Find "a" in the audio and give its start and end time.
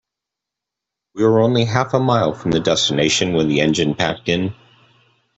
1.93-1.99